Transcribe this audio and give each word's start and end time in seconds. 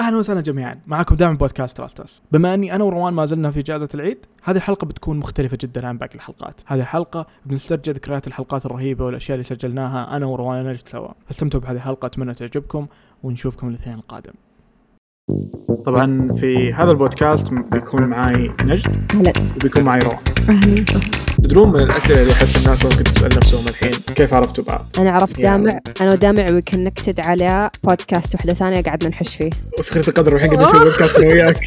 أهلا 0.00 0.16
وسهلا 0.16 0.40
جميعا. 0.40 0.80
معكم 0.86 1.14
دائما 1.16 1.34
بودكاست 1.34 1.80
Trust 1.80 2.10
Us 2.10 2.22
بما 2.32 2.54
أني 2.54 2.74
أنا 2.74 2.84
وروان 2.84 3.14
ما 3.14 3.26
زلنا 3.26 3.50
في 3.50 3.60
اجازه 3.60 3.88
العيد 3.94 4.26
هذه 4.42 4.56
الحلقة 4.56 4.84
بتكون 4.86 5.18
مختلفة 5.18 5.58
جدا 5.60 5.86
عن 5.86 5.98
باقي 5.98 6.14
الحلقات. 6.14 6.60
هذه 6.66 6.80
الحلقة 6.80 7.26
بنسترجع 7.46 7.92
ذكريات 7.92 8.26
الحلقات 8.26 8.66
الرهيبة 8.66 9.04
والأشياء 9.04 9.34
اللي 9.34 9.44
سجلناها 9.44 10.16
أنا 10.16 10.26
وروان 10.26 10.68
نجد 10.68 10.88
سوا. 10.88 11.08
استمتعوا 11.30 11.62
بهذه 11.62 11.76
الحلقة 11.76 12.06
أتمنى 12.06 12.34
تعجبكم 12.34 12.86
ونشوفكم 13.22 13.68
الأثنين 13.68 13.96
القادم. 13.96 14.32
طبعا 15.86 16.32
في 16.32 16.72
هذا 16.72 16.90
البودكاست 16.90 17.48
بيكون 17.72 18.02
معي 18.02 18.50
نجد 18.60 19.12
هلا 19.12 19.32
وبيكون 19.56 19.82
معي 19.82 20.00
روان 20.00 20.18
أهلا 20.48 20.82
وسهلا. 20.82 21.04
تدرون 21.42 21.72
من 21.72 21.80
الأسئلة 21.80 22.22
اللي 22.22 22.32
أحس 22.32 22.56
الناس 22.56 22.84
ممكن 22.84 23.04
تسأل 23.04 23.36
نفسهم 23.36 23.68
الحين 23.68 24.14
كيف 24.14 24.34
عرفتوا 24.34 24.64
بعض؟ 24.64 24.86
أنا 24.98 25.12
عرفت 25.12 25.38
يا 25.38 25.42
دامع. 25.42 25.78
أنا 26.00 26.12
ودامع 26.12 26.48
we 26.50 26.60
connected 26.62 27.20
على 27.20 27.70
بودكاست 27.84 28.34
وحده 28.34 28.54
ثانية 28.54 28.82
قعدنا 28.82 29.10
نحش 29.10 29.36
فيه. 29.36 29.50
وسخرة 29.78 30.08
القدر 30.08 30.34
والحين 30.34 30.50
قاعد 30.50 30.62
نسوي 30.68 30.84
بودكاست 30.84 31.16
أنا 31.16 31.26
وياك. 31.26 31.60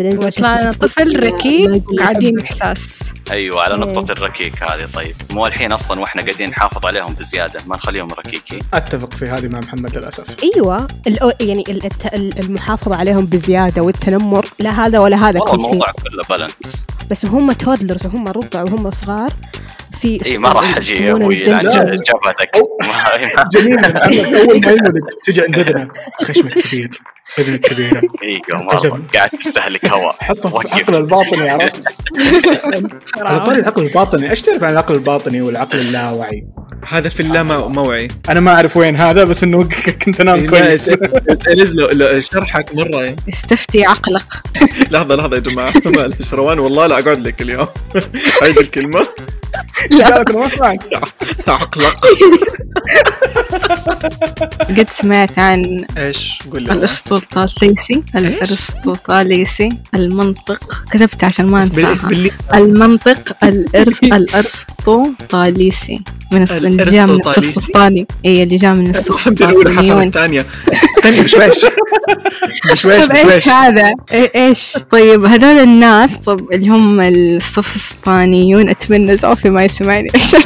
وطلعنا 0.00 0.72
طفل 0.72 1.24
ركيك 1.26 2.00
أحب. 2.00 2.38
احساس 2.38 3.00
أيوه 3.30 3.62
على 3.62 3.74
إيه. 3.74 3.80
نقطة 3.80 4.12
الركيك 4.12 4.62
هذه. 4.62 4.88
طيب 4.94 5.14
مو 5.30 5.46
الحين 5.46 5.72
أصلا 5.72 6.00
وإحنا 6.00 6.22
قاعدين 6.22 6.50
نحافظ 6.50 6.86
عليهم 6.86 7.14
بزيادة 7.14 7.60
ما 7.66 7.76
نخليهم 7.76 8.08
ركيكين. 8.12 8.58
أتفق 8.74 9.12
في 9.12 9.24
هذه 9.24 9.48
مع 9.48 9.58
محمد 9.58 9.98
للأسف. 9.98 10.24
أيوه 10.42 10.86
يعني 11.40 11.64
ال- 11.68 11.84
الت- 11.84 12.14
ال- 12.14 12.38
المحافظة 12.38 12.96
عليهم 12.96 13.26
بزيادة 13.26 13.82
والتنمر 13.82 14.46
لا 14.58 14.70
هذا 14.86 14.98
ولا 14.98 15.16
هذا 15.16 15.40
والله 15.40 15.56
كل 15.56 15.60
شيء. 15.62 15.70
الموضوع 15.72 15.92
كله 15.92 16.22
بالانس 16.30 16.86
بس 17.10 17.24
هم 17.26 17.52
تودلرز 17.52 18.06
وهم 18.06 18.28
رضع 18.28 18.62
وهم 18.62 18.90
صغار. 18.90 19.32
في 20.00 20.26
اي 20.26 20.38
ما 20.38 20.48
راح 20.52 20.76
أجي 20.76 21.04
يا 21.04 21.12
أبوي. 21.12 21.40
جبهتك 21.42 22.50
جميل 23.52 23.84
أول 23.84 24.60
ما 24.60 24.70
يولد 24.70 25.00
تجي 25.26 25.42
عند 25.42 25.58
اذنه 25.58 25.88
خشمك 26.24 26.58
كبير. 26.58 27.00
اذنك 27.38 27.60
كبيره 27.60 28.00
أيوه. 28.22 28.62
مرة 28.62 29.02
قاعد 29.14 29.30
تستهلك 29.30 29.88
هواء 29.88 30.16
حطه 30.20 30.58
في. 30.58 30.66
العقل 30.66 30.94
الباطني 30.94 31.50
عرفت؟ 31.50 31.82
على 33.26 33.40
طاري 33.40 33.60
العقل 33.60 33.82
الباطني 33.82 34.30
إيش 34.30 34.42
تعرف 34.42 34.64
عن 34.64 34.72
العقل 34.72 34.94
الباطني 34.94 35.40
والعقل 35.42 35.78
اللاواعي؟ 35.78 36.46
هذا 36.88 37.08
في 37.08 37.20
اللا 37.20 37.42
موعي 37.42 38.08
أنا 38.28 38.40
ما 38.40 38.52
أعرف 38.52 38.76
وين 38.76 38.96
هذا 38.96 39.24
بس 39.24 39.44
إنه 39.44 39.68
كنت 40.04 40.20
أنام 40.20 40.46
كويس 40.46 40.90
نزلوا 41.56 41.92
لو 41.92 42.20
شرحك 42.20 42.74
مرة. 42.74 43.16
استفتي 43.28 43.84
عقلك 43.84 44.26
لحظة 44.90 45.14
لحظة 45.14 45.36
يا 45.36 45.40
جماعة 45.40 45.72
معلش 45.96 46.34
روان 46.34 46.58
والله 46.58 46.86
لا 46.86 46.98
أقعد 46.98 47.20
لك 47.20 47.42
اليوم 47.42 47.66
هذه 48.42 48.60
الكلمة 48.60 49.06
لا 49.90 50.24
عقلق 51.48 52.06
قد 54.68 54.86
سمعت 54.90 55.38
عن 55.38 55.84
إيش؟ 55.98 56.38
قول 56.52 56.62
لي. 56.62 56.72
الأرسطوطاليسي؟ 56.72 58.02
الأرسطوطاليسي 58.14 59.68
المنطق. 59.94 60.84
كتبت 60.90 61.24
عشان 61.24 61.46
ما 61.46 61.62
أنساها. 61.62 62.30
المنطق 62.54 63.44
الإر... 63.44 63.92
الأرسطوطاليسي. 64.02 66.04
من 66.32 66.42
الس... 66.42 66.52
اللي 66.52 66.84
جاء 66.84 67.06
من؟ 67.06 67.20
السلطاني 67.38 68.06
اي 68.24 68.42
اللي 68.42 68.56
جاء 68.56 68.74
من 68.74 68.90
السلطانيون 68.96 70.02
الثانية 70.02 70.46
استني 70.98 71.20
بشويش 71.20 71.66
بشويش 72.70 73.06
طيب 73.06 73.16
إيش 73.16 73.24
بشويش 73.24 73.48
هذا؟ 73.48 73.88
إيه- 73.88 74.36
إيش؟ 74.36 74.78
طيب 74.90 75.24
هذول 75.24 75.44
الناس 75.62 76.16
طب 76.16 76.52
اللي 76.52 76.68
هم 76.68 77.00
السفسطانيون 77.00 78.68
أتمنى 78.68 79.16
زوفي 79.16 79.50
ما 79.50 79.64
يسمعني. 79.64 80.08
عشان 80.16 80.40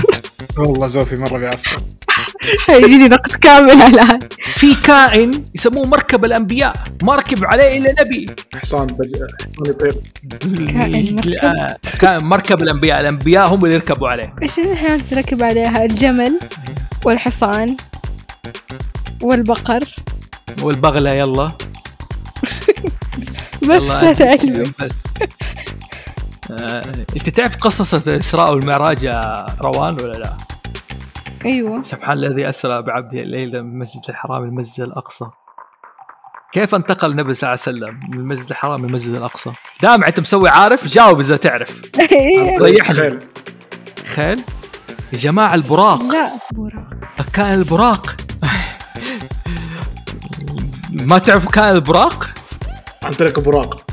والله 0.58 0.88
زوفي 0.88 1.16
مرة 1.16 1.38
بيعصب. 1.38 1.66
هيجيني 2.68 3.08
نقد 3.08 3.32
كامل 3.32 3.70
هذا. 3.70 4.18
في 4.42 4.74
كائن 4.74 5.44
يسموه 5.54 5.86
مركب 5.86 6.24
الأنبياء. 6.24 6.74
ما 7.02 7.14
ركب 7.14 7.44
عليه 7.44 7.78
إلا 7.78 7.94
نبي. 8.04 8.26
حصان. 8.54 8.88
حصان 8.90 9.10
يطير. 9.66 9.96
كائن 12.00 12.24
مركب؟ 12.24 12.62
الأنبياء. 12.62 13.00
الأنبياء 13.00 13.54
هم 13.54 13.64
اللي 13.64 13.74
يركبوا 13.74 14.08
عليه. 14.08 14.34
إيش 14.42 14.58
الحيوانات 14.58 15.00
اللي 15.00 15.22
تركب 15.22 15.42
عليها 15.42 15.84
الجمل 15.84 16.40
والحصان 17.04 17.76
والبقر. 19.22 19.84
والبغلة 20.62 21.10
يلا. 21.10 21.48
بس 23.68 23.90
هذا 23.90 24.30
علمي 24.30 24.72
بس. 24.80 25.02
آه، 26.50 26.84
أنت 27.16 27.28
تعرف 27.28 27.56
قصص 27.56 27.94
الاسراء 27.94 28.52
والمعراج 28.54 29.02
يا 29.02 29.46
روان 29.62 29.94
ولا 30.00 30.18
لا؟ 30.18 30.36
أيوه. 31.44 31.82
سبحان 31.82 32.18
الذي 32.18 32.48
أسرى 32.48 32.82
بعبده 32.82 33.22
ليلا 33.22 33.62
من 33.62 33.70
المسجد 33.72 34.02
الحرام 34.08 34.44
المسجد 34.44 34.84
الأقصى. 34.84 35.26
كيف 36.52 36.74
انتقل 36.74 37.10
النبي 37.10 37.34
صلى 37.34 37.48
الله 37.48 37.62
عليه 37.66 37.78
وسلم 37.78 38.10
من 38.10 38.18
المسجد 38.18 38.50
الحرام 38.50 38.86
للمسجد 38.86 39.14
الأقصى؟ 39.14 39.52
دام 39.82 40.04
أنت 40.04 40.20
مسوي 40.20 40.48
عارف 40.48 40.86
جاوب 40.86 41.20
إذا 41.20 41.36
تعرف. 41.36 41.82
ريحني 42.62 42.94
خير 42.96 43.18
خيل. 44.14 44.44
يا 45.12 45.18
جماعة 45.18 45.54
البراق. 45.54 46.02
لا 46.02 46.30
براق. 46.52 47.30
كائن 47.32 47.54
البراق. 47.58 48.16
ما 50.90 51.18
تعرفوا 51.18 51.50
كائن 51.50 51.76
البراق؟ 51.76 52.28
عن 53.04 53.12
طريق 53.12 53.40
براق. 53.40 53.89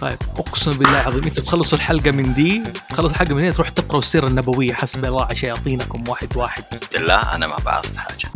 طيب 0.00 0.18
أقسم 0.38 0.70
بالله 0.72 1.00
العظيم 1.00 1.24
إنت 1.24 1.40
تخلص 1.40 1.74
الحلقة 1.74 2.10
من 2.10 2.34
دي 2.34 2.62
تخلص 2.90 3.10
الحلقة 3.10 3.34
من 3.34 3.40
دي 3.40 3.52
تروح 3.52 3.68
تقرأ 3.68 3.98
السيرة 3.98 4.26
النبوية 4.26 4.72
حسب 4.72 5.04
الله 5.04 5.24
على 5.24 5.36
شياطينكم 5.36 6.04
واحد 6.08 6.36
واحد 6.36 6.64
له 6.94 7.14
أنا 7.34 7.46
ما 7.46 7.56
بعصت 7.66 7.96
حاجة 7.96 8.30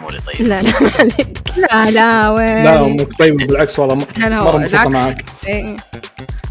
مو 0.00 0.10
لي 0.10 0.20
طيب 0.20 0.46
لا 0.46 0.62
لا 0.62 0.72
عليك. 0.98 1.38
لا 1.56 1.90
لا 1.90 2.30
وين 2.30 2.64
لا 2.64 2.80
أمك 2.84 3.18
طيبه 3.18 3.46
بالعكس 3.46 3.78
والله 3.78 4.06
لا 4.16 4.28
لا 4.28 4.42
مرة 4.42 4.58
مبسوطة. 4.58 4.88
معك 4.88 5.24
إيه. 5.46 5.76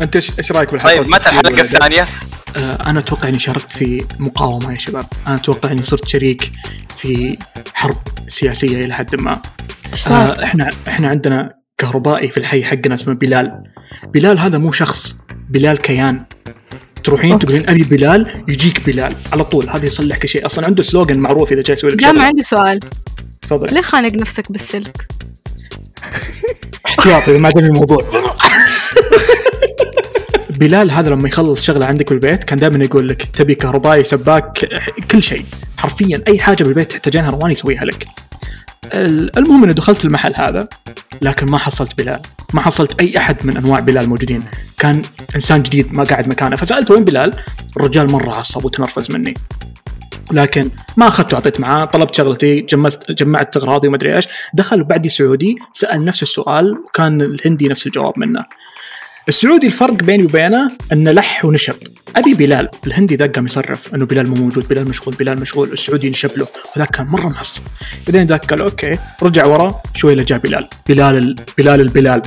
أنت 0.01 0.15
إيش 0.15 0.31
إيش 0.37 0.51
رأيك 0.51 0.71
بالحلقة 0.71 0.95
طيب 0.95 1.07
متى 1.07 1.29
الحلقة 1.29 1.61
الثانية؟ 1.61 2.07
آه، 2.57 2.89
أنا 2.89 2.99
أتوقع 2.99 3.29
إني 3.29 3.39
شاركت 3.39 3.71
في 3.71 4.05
مقاومة 4.19 4.71
يا 4.71 4.77
شباب 4.77 5.05
أنا 5.27 5.35
أتوقع 5.35 5.71
إني 5.71 5.83
صرت 5.83 6.07
شريك 6.07 6.51
في 6.95 7.37
حرب 7.73 7.97
سياسية 8.27 8.85
إلى 8.85 8.93
حد 8.93 9.15
ما؟ 9.15 9.41
آه، 10.07 10.43
إحنا 10.43 10.69
إحنا 10.87 11.07
عندنا 11.09 11.62
كهربائي 11.83 12.27
في 12.27 12.37
الحي 12.37 12.63
حقنا 12.63 12.95
اسمه 12.95 13.13
بلال. 13.13 13.63
بلال 14.13 14.39
هذا 14.39 14.57
مو 14.57 14.71
شخص 14.71 15.15
بلال 15.49 15.77
كيان. 15.77 16.25
تروحين. 17.03 17.39
تقولين 17.39 17.69
أبي 17.69 17.83
بلال 17.83 18.43
يجيك 18.47 18.85
بلال 18.85 19.15
على 19.31 19.43
طول. 19.43 19.69
هذا 19.69 19.85
يصلح 19.85 20.17
كل 20.17 20.27
شيء. 20.27 20.45
أصلا 20.45 20.65
عنده 20.65 20.83
سلوغن 20.83 21.17
معروف 21.17 21.51
إذا 21.51 21.61
جاي 21.61 21.75
يسوي 21.75 21.91
لك 21.91 21.97
جامع 21.97 22.13
شغلة. 22.13 22.23
عندي 22.23 22.43
سؤال. 22.43 22.79
تفضل. 23.41 23.73
ليه 23.73 23.81
خانق 23.81 24.13
نفسك 24.13 24.51
بالسلك؟ 24.51 25.07
احتياطي 26.85 27.37
ما 27.37 27.47
عجبني 27.47 27.67
الموضوع 27.67 28.11
بلال 30.49 30.91
هذا 30.91 31.09
لما 31.09 31.27
يخلص 31.27 31.65
شغلة 31.65 31.85
عندك 31.85 32.09
بالبيت 32.09 32.43
كان 32.43 32.59
دائما 32.59 32.85
يقول 32.85 33.09
لك 33.09 33.23
تبي 33.23 33.55
كهربائي 33.55 34.03
سباك 34.03 34.69
كل 35.11 35.23
شيء. 35.23 35.45
حرفيا 35.77 36.23
أي 36.27 36.39
حاجة 36.39 36.63
بالبيت 36.63 36.91
تحتاجينها 36.91 37.29
روان 37.29 37.51
يسويها 37.51 37.85
لك. 37.85 38.05
ال- 38.93 39.37
المهم 39.37 39.63
اني 39.63 39.73
دخلت 39.73 40.05
المحل 40.05 40.33
هذا. 40.35 40.67
لكن 41.23 41.47
ما 41.47 41.57
حصلت 41.57 41.97
بلال. 41.97 42.19
ما 42.53 42.61
حصلت 42.61 42.99
أي 42.99 43.17
أحد 43.17 43.45
من 43.45 43.57
أنواع 43.57 43.79
بلال 43.79 44.09
موجودين. 44.09 44.43
كان 44.79 45.01
إنسان 45.35 45.63
جديد 45.63 45.93
ما 45.93 46.03
قاعد 46.03 46.27
مكانه. 46.27 46.55
فسالته 46.55 46.93
وين 46.93 47.03
بلال؟ 47.03 47.33
الرجال 47.77 48.11
مرة 48.11 48.31
عصب 48.31 48.65
وتنرفز 48.65 49.11
مني. 49.11 49.33
لكن 50.31 50.69
ما 50.97 51.07
اخذته 51.07 51.35
اعطيت 51.35 51.59
معاه 51.59 51.85
طلبت 51.85 52.15
شغلتي 52.15 52.61
جمعت 52.61 53.11
جمعت 53.11 53.57
اغراضي 53.57 53.87
وما 53.87 53.97
أدري 53.97 54.15
إيش. 54.15 54.27
دخل 54.53 54.83
بعدي 54.83 55.09
سعودي 55.09 55.55
سأل 55.73 56.05
نفس 56.05 56.23
السؤال 56.23 56.77
وكان 56.85 57.21
الهندي 57.21 57.67
نفس 57.67 57.87
الجواب 57.87 58.13
منه. 58.19 58.45
السعودي 59.29 59.67
الفرق 59.67 59.93
بيني 59.93 60.23
وبينه 60.23 60.71
إنه 60.93 61.11
لح 61.11 61.45
ونشب. 61.45 61.73
أبي 62.15 62.33
بلال 62.33 62.69
الهندي 62.87 63.15
ذاك 63.15 63.35
قام 63.35 63.45
يصرف 63.45 63.95
إنه 63.95 64.05
بلال 64.05 64.29
مو 64.29 64.35
موجود 64.35 64.67
بلال 64.67 64.89
مشغول 64.89 65.15
بلال 65.15 65.39
مشغول 65.39 65.71
السعودي 65.71 66.09
نشب 66.09 66.37
له 66.37 66.47
وذاك 66.75 66.89
كان 66.89 67.05
مرة 67.05 67.27
معصب 67.27 67.61
بعدين 68.07 68.23
ذاك 68.27 68.45
قال 68.45 68.61
okay 68.61 68.97
رجع 69.23 69.45
ورا 69.45 69.81
شوي 69.93 70.15
لجاء 70.15 70.39
بلال. 70.39 70.67
بلال 70.87 71.17
ال... 71.17 71.35
بلال 71.57 71.81
البلال 71.81 72.21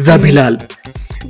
ذا 0.00 0.16
بلال. 0.16 0.58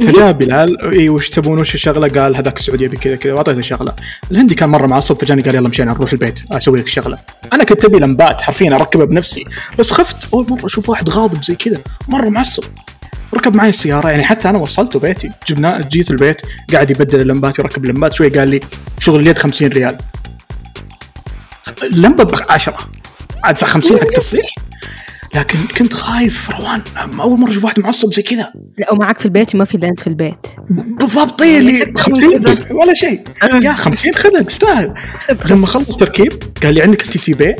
فجاء 0.00 0.32
بلال 0.32 0.93
اي 0.93 1.09
وش 1.09 1.31
تبون؟ 1.31 1.58
وش 1.58 1.75
الشغلة؟ 1.75 2.08
قال 2.08 2.37
هذاك 2.37 2.58
السعودي 2.58 2.87
أبي 2.87 2.97
كذا 2.97 3.17
كذا 3.17 3.32
وأعطيته 3.32 3.58
الشغله 3.58 3.94
الهندي 4.31 4.55
كان 4.55 4.69
مرة 4.69 4.87
معصب 4.87 5.17
فجاني 5.17 5.43
قال 5.43 5.55
يلا 5.55 5.69
مشينا 5.69 5.93
نروح 5.93 6.12
البيت 6.12 6.41
أسوي 6.53 6.79
لك 6.79 6.87
الشغله 6.87 7.19
أنا 7.53 7.65
كنت 7.65 7.85
أبي 7.85 7.99
لمبات 7.99 8.43
حرفيا 8.43 8.75
أركبها 8.75 9.06
بنفسي 9.06 9.44
بس 9.79 9.91
خفت. 9.91 10.17
أول 10.35 10.47
مرة 10.50 10.67
أشوف 10.67 10.88
واحد 10.88 11.08
غاضب 11.08 11.43
زي 11.43 11.55
كذا 11.55 11.79
مرة 12.08 12.29
معصب. 12.29 12.65
ركب 13.34 13.55
معي 13.56 13.69
السيارة 13.69 14.08
يعني 14.08 14.25
حتى 14.25 14.50
أنا 14.50 14.58
وصلته 14.58 14.99
بيتي 14.99 15.31
جبنا 15.49 15.88
جيت 15.88 16.11
البيت 16.11 16.43
قاعد 16.73 16.90
يبدل 16.90 17.20
اللمبات 17.20 17.61
ويركب 17.61 17.84
اللمبات 17.84 18.14
شوي 18.14 18.29
قال 18.29 18.49
لي 18.49 18.61
شغل 18.99 19.20
اليد 19.20 19.38
50 19.38 19.69
ريال. 19.69 19.99
اللمبة 21.82 22.25
ب 22.25 22.34
10 22.49 22.79
ادفع 23.44 23.67
50 23.67 23.99
حق 23.99 24.06
تصليح. 24.06 24.55
لكن 25.34 25.58
كنت 25.79 25.93
خايف 25.93 26.50
روان 26.50 26.82
أول 27.20 27.40
مرة 27.40 27.50
أشوف 27.50 27.64
واحد 27.64 27.81
معصب 27.81 28.12
زي 28.12 28.23
كذا. 28.23 28.52
لا 28.79 28.93
ومعك 28.93 29.19
في 29.19 29.26
البيت 29.26 29.55
وما 29.55 29.64
في 29.64 29.75
إلا 29.75 29.88
أنت 29.88 30.00
في 30.00 30.06
البيت. 30.06 30.46
بالضبط 30.70 31.38
طيب 31.38 31.61
اللي 31.61 31.94
50 31.96 32.44
ولا 32.70 32.94
شيء. 32.94 33.25
يا 33.62 33.73
50 33.73 34.14
خذها 34.14 34.43
تستاهل 34.43 34.94
لما 35.50 35.67
خلص 35.67 35.96
تركيب 35.96 36.32
قال 36.62 36.75
لي 36.75 36.82
عندك 36.82 37.02
STC 37.02 37.34
Pay. 37.34 37.56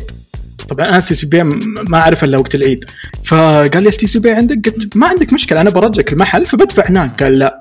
طبعا 0.72 0.88
أنا 0.88 0.98
STC 0.98 1.26
Pay 1.26 1.42
ما 1.42 1.98
أعرف 1.98 2.24
إلا 2.24 2.38
وقت 2.38 2.54
العيد. 2.54 2.84
فقال 3.24 3.82
لي 3.82 3.88
STC 3.88 4.19
Pay 4.19 4.30
عندك؟ 4.30 4.69
قلت 4.69 4.96
ما 4.96 5.06
عندك 5.06 5.32
مشكلة 5.32 5.60
أنا 5.60 5.70
برجك 5.70 6.12
المحل. 6.12 6.46
فبدفع 6.46 6.88
هناك. 6.88 7.22
قال 7.22 7.38
لا 7.38 7.58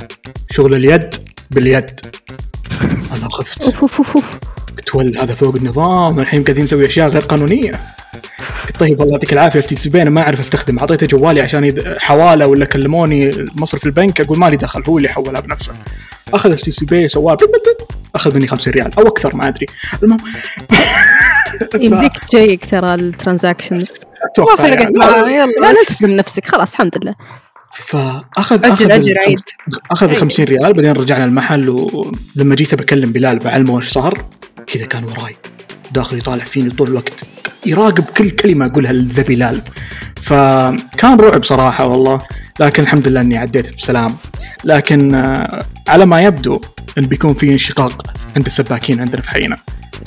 شغل 0.51 0.73
اليد 0.73 1.09
باليد. 1.51 1.89
أنا 3.15 3.29
خفت. 3.29 3.61
أوف 3.61 3.81
أوف 3.83 4.15
أوف 4.15 4.39
قلت 4.77 4.95
ول 4.95 5.17
هذا 5.17 5.33
فوق 5.35 5.55
النظام. 5.55 6.19
الحين 6.19 6.43
قاعدين 6.43 6.63
نسوي 6.63 6.85
أشياء 6.85 7.09
غير 7.09 7.21
قانونية. 7.21 7.71
قلت 8.67 8.77
طيب 8.79 9.01
الله 9.01 9.11
يعطيك 9.13 9.33
العافية 9.33 9.59
STC 9.59 9.89
Pay 9.89 10.01
أنا 10.01 10.09
ما 10.09 10.21
أعرف 10.21 10.39
أستخدم. 10.39 10.79
أعطيته 10.79 11.07
جوالي 11.07 11.41
عشان 11.41 11.63
يد- 11.63 11.95
حوالة 11.97 12.47
ولا 12.47 12.65
كلموني 12.65 13.45
مصرف 13.55 13.85
البنك. 13.85 14.21
أقول 14.21 14.39
مالي 14.39 14.57
دخل 14.57 14.83
هو 14.87 14.97
اللي 14.97 15.09
حولها 15.09 15.39
بنفسه. 15.41 15.71
أخذ 16.33 16.53
STC 16.53 16.85
Pay 16.85 17.07
سواه. 17.07 17.37
أخذ 18.15 18.35
مني 18.35 18.47
50 18.47 18.73
ريال 18.73 18.93
أو 18.99 19.07
أكثر 19.07 19.35
ما 19.35 19.47
أدري. 19.47 19.65
المهم 20.03 20.19
يمديك 21.79 22.11
تشيك 22.17 22.65
ترى 22.69 22.93
ال 22.93 23.00
transactions. 23.00 23.91
ما 24.37 24.55
فرقت 24.57 24.79
يعني. 25.01 25.35
يلا 25.35 25.73
لا 25.73 25.83
تسلم 25.87 26.11
نفسك 26.11 26.47
خلاص 26.47 26.71
الحمد 26.71 26.97
لله. 27.01 27.15
فاخذ 27.73 28.65
أجل 28.65 28.91
ال 28.91 29.17
عيد. 29.17 29.39
أخذ 29.91 30.09
ال 30.09 30.15
50 30.15 30.45
ريال 30.45 30.73
بعدين 30.73 30.91
رجعنا 30.91 31.25
المحل 31.25 31.69
ولما 31.69 32.55
جيت 32.55 32.75
بكلم 32.75 33.11
بلال 33.11 33.39
بعلمه 33.39 33.77
إيش 33.77 33.89
صار 33.89 34.25
كذا 34.67 34.85
كان 34.85 35.03
وراي. 35.03 35.35
داخل 35.91 36.17
يطالع 36.17 36.43
فيني 36.43 36.69
طول 36.69 36.87
الوقت 36.87 37.13
يراقب 37.65 38.03
كل 38.03 38.29
كلمة 38.29 38.65
أقولها 38.65 38.93
لذا 38.93 39.23
بلال. 39.23 39.61
فكان 40.21 41.19
رعب 41.19 41.43
صراحة 41.43 41.87
والله. 41.87 42.21
لكن 42.59 42.83
الحمد 42.83 43.07
لله 43.07 43.21
إني 43.21 43.37
عديت 43.37 43.77
بسلام. 43.77 44.17
لكن 44.63 45.15
آه، 45.15 45.65
على 45.87 46.05
ما 46.05 46.21
يبدو 46.21 46.61
إن 46.97 47.05
بيكون 47.05 47.33
في 47.33 47.51
انشقاق 47.51 48.03
عند 48.35 48.45
السباكين 48.45 49.01
عندنا 49.01 49.21
في 49.21 49.29
حينا. 49.29 49.57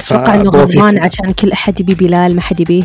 أتوقع 0.01 0.35
إنه 0.35 0.51
فبوفيك. 0.51 0.77
غضبان 0.77 0.99
عشان 0.99 1.33
كل 1.33 1.53
أحد 1.53 1.81
يبي 1.81 1.95
بلال 1.95 2.35
ما 2.35 2.41
حد 2.41 2.61
يبيه. 2.61 2.83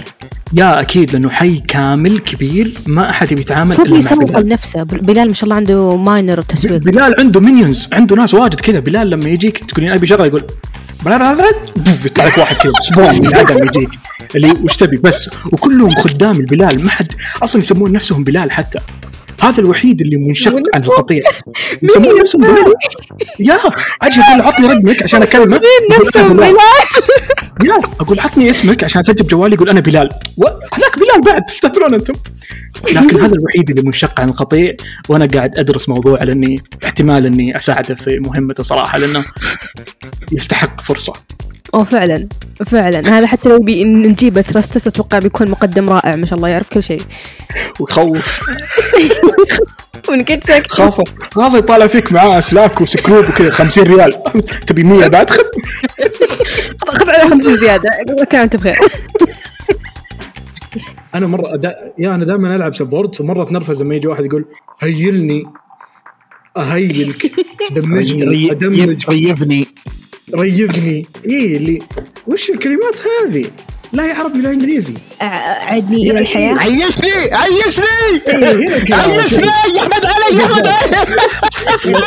يا 0.53 0.81
أكيد 0.81 1.11
لأنه 1.11 1.29
حي 1.29 1.59
كامل 1.67 2.17
كبير 2.17 2.77
ما 2.87 3.09
أحد 3.09 3.31
يبي 3.31 3.41
يتعامل 3.41 3.75
إلا 3.75 3.91
مع 3.91 3.97
يسوق 3.97 4.23
بلال. 4.23 4.45
لنفسه 4.45 4.83
بلال 4.83 5.27
ما 5.27 5.33
شاء 5.33 5.43
الله 5.43 5.55
عنده 5.55 5.97
ماينر 5.97 6.41
تسويق. 6.41 6.81
بلال 6.81 7.15
عنده 7.19 7.39
مينيونز 7.39 7.89
عنده 7.93 8.15
ناس 8.15 8.33
واجد 8.33 8.59
كذا. 8.59 8.79
بلال 8.79 9.09
لما 9.09 9.29
يجيك 9.29 9.57
تقولين 9.57 9.91
أبي 9.91 10.07
شغلة 10.07 10.25
يقول 10.25 10.43
يطلع 12.05 12.25
لك 12.25 12.37
واحد 12.37 12.55
كذا. 12.55 12.73
أسبوع 12.81 13.11
من 13.11 13.27
العدم 13.27 13.67
يجيك. 13.67 13.89
اللي 14.35 14.51
وش 14.51 14.77
تبي؟ 14.77 14.97
بس. 14.97 15.29
وكلهم 15.51 15.95
خدام 15.95 16.35
البلال. 16.35 16.83
ما 16.83 16.89
حد 16.89 17.07
أصلا 17.43 17.61
يسمون 17.61 17.91
نفسهم 17.91 18.23
بلال 18.23 18.51
حتى. 18.51 18.79
هذا 19.41 19.59
الوحيد 19.59 20.01
اللي 20.01 20.17
منشق 20.17 20.61
عن 20.73 20.83
القطيع. 20.83 21.23
يسمون 21.83 22.19
نفسهم 22.19 22.41
بلال 22.41 22.73
يا 23.39 23.57
أجي 24.01 24.21
أقول 24.21 24.41
عطني 24.41 24.67
رقمك 24.67 25.03
عشان 25.03 25.21
اكلمه 25.21 25.61
نفسهم 26.01 26.25
أنا 26.25 26.33
بلال. 26.33 26.57
يا 27.69 27.73
أقول 27.99 28.19
عطني 28.19 28.49
اسمك 28.49 28.83
عشان 28.83 28.99
أسجل 28.99 29.23
بجوالي 29.23 29.55
يقول 29.55 29.69
أنا 29.69 29.79
بلال. 29.79 30.09
هذاك 30.73 30.99
بلال 30.99 31.21
بعد 31.25 31.45
تستهبلون 31.45 31.93
أنتم. 31.93 32.13
لكن 32.87 33.21
هذا 33.21 33.33
الوحيد 33.33 33.69
اللي 33.69 33.81
منشق 33.81 34.19
عن 34.19 34.29
القطيع 34.29 34.75
وأنا 35.09 35.25
قاعد 35.25 35.57
أدرس 35.57 35.89
موضوع 35.89 36.23
لأني 36.23 36.61
احتمال 36.85 37.25
أني 37.25 37.57
أساعده 37.57 37.95
في 37.95 38.19
مهمته 38.19 38.63
صراحة 38.63 38.97
لأنه 38.97 39.25
يستحق 40.31 40.81
فرصة. 40.81 41.13
أوه 41.73 41.83
فعلا. 41.83 42.27
فعلا. 42.65 42.99
هذا 43.17 43.27
حتى 43.27 43.49
لو 43.49 43.59
بي 43.59 43.83
نجيبه 43.83 44.41
ترستس 44.41 44.87
أتوقع 44.87 45.19
بيكون 45.19 45.49
مقدم 45.49 45.89
رائع 45.89 46.15
ما 46.15 46.25
شاء 46.25 46.37
الله 46.37 46.49
يعرف 46.49 46.69
كل 46.69 46.83
شيء. 46.83 47.01
ويخوف 47.79 48.41
من 50.09 50.23
كنت 50.23 50.43
ساكت. 50.43 50.71
خاصه 50.71 51.03
خاصة 51.31 51.57
يطالع 51.57 51.87
فيك 51.87 52.11
معاه 52.11 52.39
اسلاك 52.39 52.81
وسكروب 52.81 53.29
وكذا 53.29 53.49
50 53.49 53.83
ريال. 53.83 54.13
تبي 54.67 54.83
100 54.83 55.07
بعد؟ 55.07 55.29
خذ. 55.29 55.43
خذ 56.87 57.09
على 57.09 57.29
50 57.29 57.57
زيادة. 57.57 57.89
كان 58.29 58.41
أنت 58.41 58.55
بخير. 58.55 58.75
أنا 61.15 61.27
مرة 61.27 61.55
دا... 61.55 61.75
يا 61.97 62.15
أنا 62.15 62.25
دائما 62.25 62.55
ألعب 62.55 62.75
سبورت 62.75 63.21
ومرة 63.21 63.43
اتنرفز 63.43 63.81
لما 63.83 63.95
يجي 63.95 64.07
واحد 64.07 64.25
يقول 64.25 64.45
هيلني 64.79 65.43
أهيلك 66.57 67.31
دمجني 67.75 68.51
ادمج 68.51 69.09
ريفني. 69.09 69.67
ريفني. 70.35 71.05
إيه 71.25 71.57
اللي 71.57 71.79
وش 72.29 72.49
الكلمات 72.49 72.95
هذه 73.25 73.45
لا 73.93 74.05
يا 74.05 74.13
عربي 74.13 74.39
لا 74.39 74.51
انجليزي 74.51 74.93
عدني 75.21 76.11
إلى 76.11 76.19
الحياة 76.19 76.53
عيشني 76.53 77.11
عيشني 77.31 77.85
إيه،. 78.27 78.93
عيشني 78.93 79.47
يا 79.75 79.81
احمد 79.81 80.05
علي 80.05 80.37
يا 80.37 80.45
احمد 80.45 80.67
علي 80.67 81.97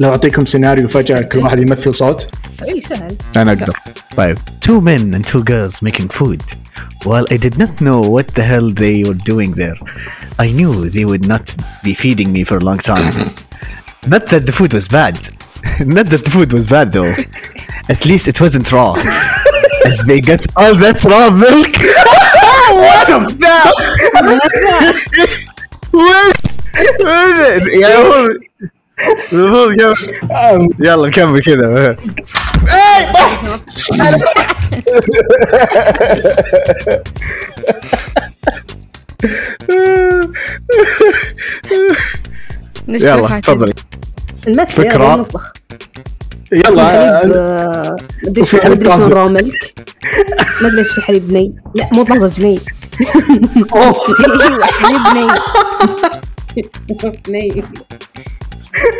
لو 0.00 0.10
اعطيكم 0.10 0.46
سيناريو 0.46 0.88
فجاه 0.88 1.20
كل 1.20 1.38
واحد 1.38 1.58
يمثل 1.58 1.94
صوت 1.94 2.30
اي 2.62 2.80
سهل 2.80 3.16
أنا 3.36 3.52
أقدر 3.52 3.76
طيب 4.16 4.38
two 4.38 4.80
men 4.80 5.18
and 5.18 5.26
two 5.26 5.42
girls 5.42 5.82
making 5.82 6.08
food 6.08 6.42
while 7.04 7.26
I 7.30 7.36
did 7.36 7.58
not 7.58 7.80
know 7.80 8.00
what 8.16 8.26
the 8.34 8.42
hell 8.42 8.70
they 8.70 9.04
were 9.08 9.20
doing 9.32 9.50
there 9.52 9.78
I 10.38 10.52
knew 10.58 10.72
they 10.96 11.04
would 11.04 11.26
not 11.34 11.46
be 11.84 11.92
feeding 11.94 12.32
me 12.32 12.44
for 12.44 12.56
a 12.56 12.64
long 12.68 12.78
time 12.92 13.14
not 14.12 14.22
that 14.32 14.42
the 14.48 14.54
food 14.58 14.72
was 14.78 14.86
bad 14.88 15.16
not 15.96 16.06
that 16.12 16.22
the 16.26 16.32
food 16.36 16.50
was 16.52 16.64
bad 16.76 16.92
though 16.92 17.14
at 17.94 18.00
least 18.10 18.24
it 18.32 18.40
wasn't 18.40 18.70
raw 18.72 18.94
as 19.86 19.98
they 20.08 20.20
got 20.20 20.42
all 20.56 20.74
that 20.84 20.98
raw 21.10 21.30
milk. 21.30 21.74
What 22.82 23.08
what 25.92 26.46
يا 27.72 28.00
المفروض 28.00 28.38
المفروض 29.32 29.72
كم- 29.76 30.70
يلا 30.84 31.08
نكمل 31.08 31.42
كذا 31.42 31.90
اي 31.90 33.12
طحت 33.12 33.62
أنا 34.00 34.18
طحت 34.18 34.58
يلا 42.88 43.40
تفضلي 43.40 43.72
المكتب 44.48 44.70
فكرة. 44.82 45.14
المطبخ. 45.14 45.52
يلا 46.52 47.96
مدري 48.22 48.42
وفي 48.42 48.60
حليب 48.62 48.78
مدري 48.80 49.32
ملك. 49.32 49.74
ما 50.62 50.68
ادري 50.68 50.78
إيش 50.78 50.88
في 50.92 51.00
حليب 51.00 51.32
ني 51.32 51.54
لا 51.74 51.88
مو 51.92 52.02
طازج 52.02 52.42
ني 52.42 52.60
أيوه 53.74 54.66
حليب 54.66 55.00
ني 55.14 55.28
ني 57.28 57.64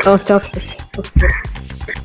أو 0.07 0.17
توكسيك 0.17 0.63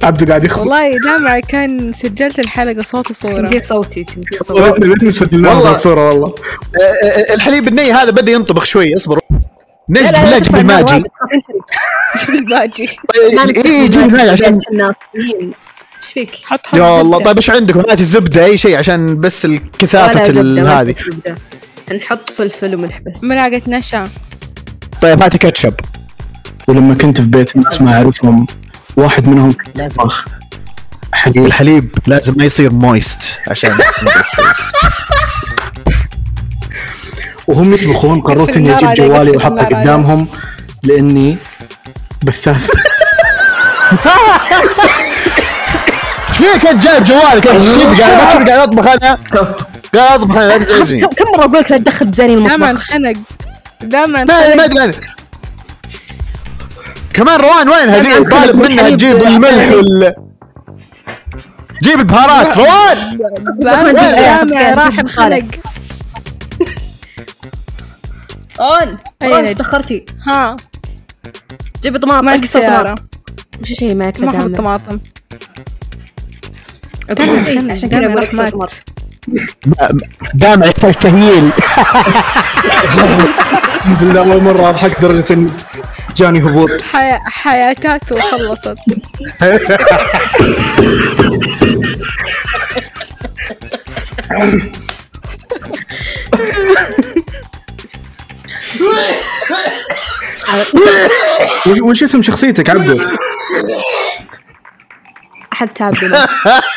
عبده 0.03 0.25
قاعد 0.27 0.43
يخبط 0.43 0.59
والله 0.59 0.97
دامع 0.97 1.39
كان 1.39 1.93
سجلت 1.93 2.39
الحلقة 2.39 2.81
صوت 2.81 3.11
وصورة. 3.11 3.33
تمديك 3.33 3.65
صوتي. 3.65 4.03
تمديك 4.03 4.43
صوتي 4.43 5.11
سجلنا 5.11 5.53
والله. 5.53 5.71
والله. 6.05 6.35
آه، 6.81 7.33
الحليب 7.33 7.67
الني 7.67 7.91
هذا 7.91 8.11
بدأ 8.11 8.31
ينطبخ 8.31 8.65
شوي 8.65 8.95
نجد 9.89 10.11
لا، 10.11 10.23
بالله 10.23 10.39
جيب 10.39 10.55
الماجي. 10.55 10.95
جيب 12.25 12.35
الباجي 12.35 12.97
ما 13.35 13.41
اي 13.43 13.45
نستخدم 13.45 13.71
إيه، 13.71 13.89
جيب 13.89 14.01
الماجي 14.03 14.29
عشان 14.29 14.59
فيك؟ 16.15 16.31
حط 16.43 16.67
حط 16.67 16.73
يا 16.73 17.01
الله. 17.01 17.23
طيب 17.23 17.35
إيش 17.35 17.49
عندكم 17.49 17.79
هات 17.79 17.99
الزبده 17.99 18.45
أي 18.45 18.57
شيء 18.57 18.77
عشان 18.77 19.19
بس 19.19 19.45
الكثافة 19.45 20.79
هذه. 20.81 20.95
نحط 21.95 22.29
فلفل 22.29 22.75
وملح 22.75 22.99
بس. 22.99 23.23
ملعقة 23.23 23.61
نشا. 23.67 24.09
طيب 25.01 25.23
هاتي 25.23 25.37
كاتشب. 25.37 25.73
ولما 26.67 26.95
كنت 26.95 27.21
في 27.21 27.27
بيت 27.27 27.57
ناس 27.57 27.81
ما 27.81 27.93
أعرفهم 27.95 28.47
واحد 28.97 29.27
منهم 29.27 29.51
كان 29.51 29.85
يطبخ 29.85 30.25
حليب. 31.13 31.45
الحليب 31.45 31.89
لازم 32.07 32.33
ما 32.37 32.43
يصير 32.45 32.71
مويست 32.71 33.39
عشان 33.47 33.77
وهم 37.47 37.73
يطبخون 37.73 38.21
قررت 38.21 38.57
إني 38.57 38.75
أجيب 38.75 38.93
جوالي 38.93 39.31
وأحطه. 39.31 39.63
قدامهم 39.65 40.27
لأني 40.83 41.37
بثاث 42.23 42.71
إيش 46.35 46.43
فيك 46.51 46.65
انت 46.65 46.83
جايب 46.83 47.03
جوالك 47.03 47.47
انت 47.47 48.01
قاعد 48.01 48.17
ما 48.17 48.29
تشوف 48.29 48.43
قاعد 48.49 48.59
أطبخ 48.69 48.87
أنا. 48.87 49.19
قاعد 49.95 50.19
أطبخ 50.19 50.35
أنا 50.37 50.57
لا 50.57 51.07
كم 51.07 51.25
مرة 51.37 51.45
أقول 51.45 51.59
لك 51.59 51.71
لا 51.71 51.77
تدخل 51.77 52.05
بزاني 52.05 52.33
المطبخ؟ 52.33 52.67
انخنق 52.67 53.13
دامع 53.81 54.23
ما 54.23 54.55
ما 54.55 54.65
انخنق 54.65 54.83
أدري. 54.83 54.93
كمان 57.13 57.39
روان 57.39 57.69
وين؟ 57.69 57.89
هذه 57.89 58.29
طالب 58.29 58.55
منها 58.55 58.89
تجيب. 58.89 59.15
الملح 59.15 59.71
وال 59.71 60.15
جيب 61.83 61.99
البهارات. 61.99 62.57
روان! 62.57 63.19
راح 64.77 64.99
انخنق 64.99 65.45
اون 68.59 68.97
نجم. 69.23 69.51
تاخرتي 69.51 70.05
ها. 70.27 70.57
جيبي 71.83 71.99
طماطم 71.99 72.25
ما 72.25 72.31
عندي 72.31 72.47
أقصى 72.47 72.59
سيارة 72.59 72.83
طماطم. 72.83 73.01
وش 73.61 73.71
الشيء 73.71 73.89
ما 73.89 73.93
ما 73.93 74.05
ياكله 74.05 74.29
أحط 74.29 75.14
دائما 77.09 77.43
طماطم 77.43 77.67
إيه، 77.67 77.73
عشان 77.73 77.89
كذا 77.89 77.99
دامع 77.99 78.13
أقول 78.13 78.23
لك 78.23 78.33
يحتاج 80.65 80.93
تهييل. 80.93 81.49
الحمد 83.75 84.03
لله 84.03 84.19
أول 84.19 84.43
مرة 84.43 84.69
أضحك 84.69 84.99
درجة 85.01 85.33
إن 85.33 85.49
جاني 86.15 86.39
هبوط. 86.43 86.81
حياتاته 87.25 88.21
خلصت 88.21 88.75
وش- 101.67 101.81
وش 101.81 102.03
اسم 102.03 102.21
شخصيتك؟ 102.21 102.69
عبدو؟ 102.69 102.97
أحد 105.53 105.67
تابعنا 105.73 106.27
وش 106.45 106.61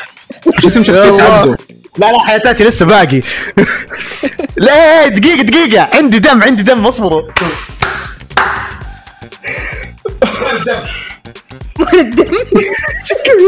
اسم 0.67 0.85
شخصية. 0.85 1.23
عبدو؟ 1.23 1.57
لا 1.99 2.13
لا 2.13 2.19
حياتاتي 2.19 2.65
لسه 2.65 2.87
باقي. 2.87 3.21
لا 4.67 5.09
دقيقة 5.09 5.43
دقيقة. 5.43 5.89
عندي 5.93 6.19
دم 6.19 6.43
عندي 6.43 6.63
دم 6.63 6.87
اصبروا. 6.87 7.23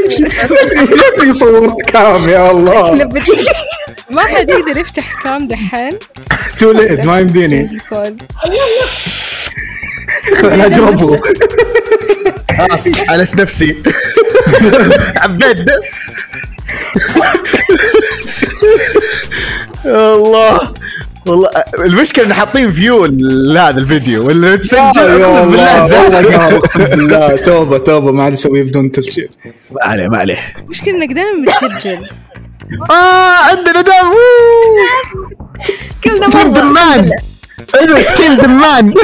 ليتني 0.09 1.35
صورت 1.41 1.83
كام 1.83 2.29
يا 2.29 2.51
الله. 2.51 3.09
ما 4.11 4.23
حد 4.23 4.49
يقدر 4.49 4.81
يفتح 4.81 5.23
كام 5.23 5.49
دحين. 5.49 5.99
تو 6.59 6.73
ليت 6.73 7.05
ما 7.05 7.21
يمديني. 7.21 7.79
لا 10.43 10.67
اجربه 10.67 11.21
خلاص 12.59 12.89
علش 13.09 13.35
نفسي. 13.35 13.77
عبيت 15.17 15.67
الله. 19.85 20.75
والله 21.27 21.51
المشكلة 21.79 22.27
إن 22.27 22.35
حاطين 22.35 22.73
فيو 22.73 23.07
لهذا 23.07 23.79
الفيديو 23.79 24.27
ولا 24.27 24.57
تسجل 24.57 24.79
أقسم 24.79 25.51
بالله 25.51 26.57
أقسم 26.57 26.85
بالله. 26.85 27.37
توبة 27.37 27.79
توبة 27.79 28.13
ما 28.13 28.25
عاد 28.25 28.33
اسويه 28.33 28.63
بدون 28.63 28.93
تسجيل. 28.93 29.29
ما 29.71 29.85
عليه 29.85 30.09
ما 30.09 30.19
عليه. 30.19 30.55
المشكلة 30.59 30.95
إنك 30.95 31.13
دائما 31.13 31.53
بتسجل. 31.53 32.09
آه 32.91 33.37
عندنا 33.51 33.81
دم 33.81 34.15
كلنا 36.05 36.27
دم 36.27 36.37
مرة 36.37 36.49
دمان 36.49 37.11
كل 38.17 38.37
دمان 38.37 38.95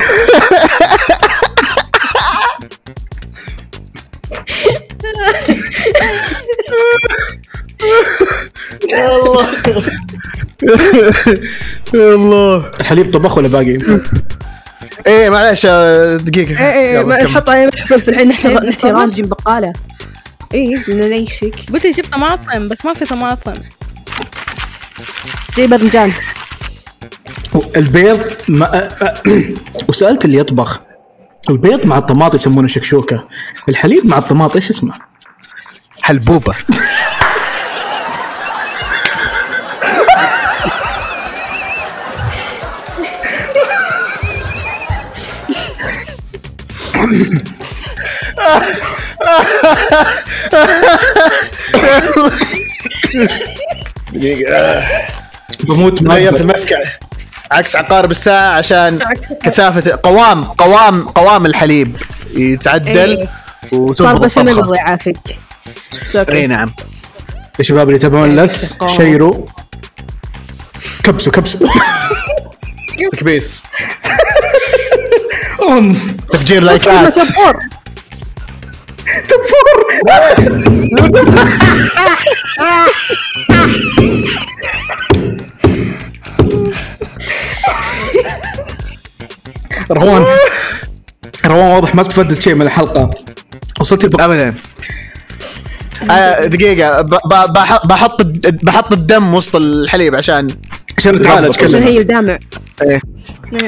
الله 8.94 9.46
الله 11.94 12.70
الحليب 12.80 13.12
طبخ 13.14 13.38
ولا 13.38 13.48
باقي؟ 13.48 14.00
إيه 15.06 15.30
معلش 15.30 15.66
آه، 15.66 16.16
دقيقة. 16.16 16.66
إيه 16.68 16.98
إيه. 16.98 17.24
نحط 17.24 17.48
عليه 17.48 17.66
محفل 17.66 18.00
في 18.00 18.08
الحين 18.08 18.32
طيب، 18.32 18.64
نحتي 18.64 18.90
رانجي 18.90 19.22
بقالة. 19.22 19.72
إيه 20.54 20.76
بدنا 20.88 21.08
نيشك 21.08 21.54
قلت 21.72 21.84
لي 21.84 21.90
جبت 21.90 22.12
طماطم 22.12 22.68
بس 22.68 22.84
ما 22.84 22.94
في 22.94 23.04
طماطم. 23.04 23.54
زي 25.56 25.66
باذنجان 25.66 26.12
البيض 27.76 28.24
ما 28.48 28.88
وسألت 29.88 30.24
اللي 30.24 30.38
يطبخ. 30.38 30.80
البيض 31.50 31.86
مع 31.86 31.98
الطماط 31.98 32.34
يسمونه 32.34 32.68
شكشوكة. 32.68 33.28
الحليب 33.68 34.06
مع 34.06 34.18
الطماط 34.18 34.56
إيش 34.56 34.70
اسمه؟ 34.70 34.92
حلبوبة. 36.02 36.54
دقيقة 54.12 54.84
بموت 55.64 56.02
ما 56.02 56.14
غيرت 56.14 56.40
المسكة 56.40 56.76
عكس 57.50 57.76
عقارب 57.76 58.10
الساعة 58.10 58.50
عشان 58.58 58.98
كثافة 59.42 59.98
قوام 60.02 60.44
قوام 60.44 61.08
قوام 61.08 61.46
الحليب. 61.46 61.96
يتعدل 62.34 63.28
إيه. 63.72 63.92
صار 63.92 64.18
بشاميل 64.18 64.52
الطبخة. 64.52 64.66
الله 64.66 64.76
يعافيك. 64.76 65.18
إي 66.30 66.46
نعم. 66.46 66.72
يا 67.58 67.64
شباب 67.64 67.86
اللي 67.88 67.96
يتابعون 67.96 68.36
لث 68.36 68.72
القوام. 68.72 68.96
شيروا 68.96 69.46
كبسوا 71.04 71.32
كبسوا. 71.32 71.68
تكبيس 73.12 73.60
أم. 75.68 75.96
تفجير 76.32 76.62
لايكات 76.62 77.14
تبور 79.28 79.86
روان. 89.90 90.24
روان 91.46 91.68
واضح 91.70 91.94
ما 91.94 92.02
استفدت 92.02 92.42
شيء 92.42 92.54
من 92.54 92.62
الحلقة. 92.62 93.10
وصلت. 93.80 94.20
ابدا. 94.20 94.54
آه 96.10 96.46
دقيقة. 96.46 97.00
ب- 97.02 97.08
ب- 97.10 97.52
بح- 97.52 97.86
بحط 97.86 98.22
بحط 98.62 98.92
الدم 98.92 99.34
وسط 99.34 99.56
الحليب 99.56 100.14
عشان 100.14 100.48
عشان 100.98 101.14
نتعالج 101.16 101.64
عشان 101.64 101.82
هي 101.82 101.98
الدامع. 101.98 102.38
إيه. 102.82 103.00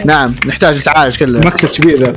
نعم 0.05 0.35
نحتاج 0.47 0.79
نتعالج 0.79 1.17
كلنا 1.19 1.47
مكسة 1.47 1.69
شبيه 1.69 1.97
ذا. 1.97 2.13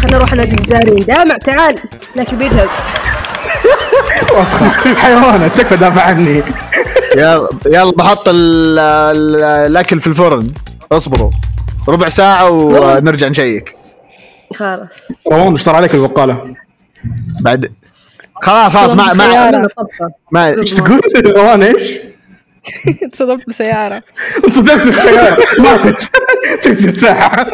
خلينا 0.00 0.16
نروح 0.18 0.32
نادي 0.32 0.54
الجزائري 0.56 1.00
دامع 1.04 1.36
تعال. 1.36 1.74
لكن 2.16 2.38
بيجهز 2.38 2.68
وسخة 4.40 4.70
حيوانة 4.94 5.48
تكفى 5.48 5.76
دافع 5.76 6.02
عني. 6.02 6.42
يلا 7.16 7.48
يلا 7.66 7.92
بحط 7.92 8.28
ال- 8.28 8.78
ال- 8.78 9.42
الأكل 9.44 10.00
في 10.00 10.06
الفرن. 10.06 10.52
اصبروا. 10.92 11.30
ربع 11.88 12.08
ساعة 12.08 12.50
ونرجع 12.50 13.28
نشيك. 13.28 13.76
خلاص. 14.54 14.88
روان 15.32 15.52
إيش 15.52 15.60
صار 15.62 15.76
عليك 15.76 15.94
البقالة؟ 15.94 16.54
بعد 17.40 17.72
خلاص 18.42 18.72
خلاص 18.72 18.94
ما 18.94 19.12
ما 19.12 19.68
ما 20.32 20.48
إيش 20.60 20.74
تقول؟ 20.74 21.00
روان 21.36 21.62
إيش؟ 21.62 21.98
تصدمت 23.12 23.48
بسيارة. 23.48 24.02
انصدمت 24.44 24.84
بالسيارة 24.84 25.38
ماتت 25.58 26.10
تنزل 26.62 27.00
ساعة. 27.00 27.46